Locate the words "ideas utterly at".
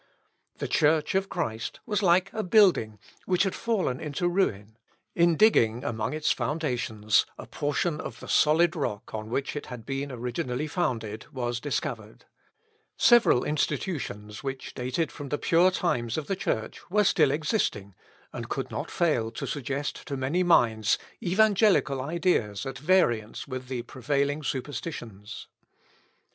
22.01-22.79